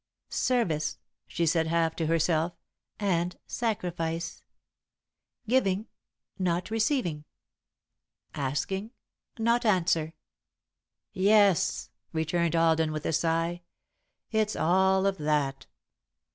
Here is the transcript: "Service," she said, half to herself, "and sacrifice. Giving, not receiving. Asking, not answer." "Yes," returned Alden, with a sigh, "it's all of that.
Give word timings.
"Service," 0.29 0.97
she 1.27 1.45
said, 1.45 1.67
half 1.67 1.95
to 1.95 2.07
herself, 2.07 2.53
"and 2.99 3.37
sacrifice. 3.45 4.41
Giving, 5.47 5.85
not 6.39 6.71
receiving. 6.71 7.23
Asking, 8.33 8.93
not 9.37 9.63
answer." 9.63 10.15
"Yes," 11.13 11.91
returned 12.13 12.55
Alden, 12.55 12.91
with 12.91 13.05
a 13.05 13.13
sigh, 13.13 13.61
"it's 14.31 14.55
all 14.55 15.05
of 15.05 15.19
that. 15.19 15.67